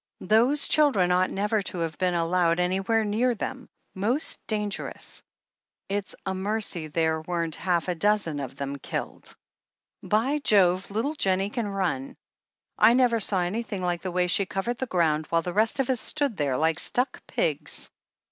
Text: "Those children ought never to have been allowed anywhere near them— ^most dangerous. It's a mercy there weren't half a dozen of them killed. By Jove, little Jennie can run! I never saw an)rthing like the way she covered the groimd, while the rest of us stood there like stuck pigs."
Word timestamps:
"Those 0.21 0.67
children 0.67 1.11
ought 1.11 1.29
never 1.29 1.61
to 1.61 1.77
have 1.81 1.95
been 1.99 2.15
allowed 2.15 2.59
anywhere 2.59 3.05
near 3.05 3.35
them— 3.35 3.69
^most 3.95 4.39
dangerous. 4.47 5.21
It's 5.89 6.15
a 6.25 6.33
mercy 6.33 6.87
there 6.87 7.21
weren't 7.21 7.55
half 7.57 7.87
a 7.87 7.93
dozen 7.93 8.39
of 8.39 8.55
them 8.55 8.77
killed. 8.77 9.35
By 10.01 10.39
Jove, 10.39 10.89
little 10.89 11.13
Jennie 11.13 11.51
can 11.51 11.67
run! 11.67 12.17
I 12.79 12.95
never 12.95 13.19
saw 13.19 13.41
an)rthing 13.41 13.81
like 13.81 14.01
the 14.01 14.09
way 14.09 14.25
she 14.25 14.47
covered 14.47 14.79
the 14.79 14.87
groimd, 14.87 15.27
while 15.27 15.43
the 15.43 15.53
rest 15.53 15.79
of 15.79 15.87
us 15.87 16.01
stood 16.01 16.35
there 16.35 16.57
like 16.57 16.79
stuck 16.79 17.21
pigs." 17.27 17.91